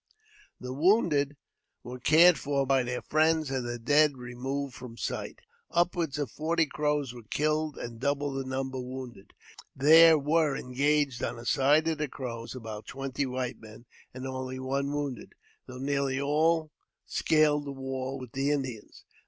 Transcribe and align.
The 0.59 0.73
wounded 0.73 1.37
were 1.83 1.99
cared 1.99 2.39
for 2.39 2.65
by 2.65 2.81
their 2.81 3.03
friends, 3.03 3.51
and 3.51 3.63
the 3.67 3.77
dead 3.77 4.17
removed 4.17 4.73
from 4.73 4.97
sight. 4.97 5.41
Upward 5.69 6.17
of 6.17 6.31
forty 6.31 6.65
Crows 6.65 7.13
were 7.13 7.21
killed, 7.29 7.77
and 7.77 7.99
double 7.99 8.33
the 8.33 8.43
number 8.43 8.79
wounded. 8.79 9.35
There 9.75 10.17
were 10.17 10.57
engaged 10.57 11.21
on 11.21 11.35
the 11.35 11.45
side 11.45 11.87
of 11.87 11.99
the 11.99 12.07
Crows 12.07 12.55
about 12.55 12.87
twenty 12.87 13.27
white 13.27 13.61
men, 13.61 13.85
and 14.11 14.25
only 14.25 14.57
one 14.57 14.87
was 14.87 14.95
wounded, 14.95 15.33
though 15.67 15.77
nearly 15.77 16.19
all 16.19 16.71
scaled 17.05 17.65
the 17.67 17.71
wall 17.71 18.17
with 18.17 18.31
the 18.31 18.49
Indians. 18.49 19.05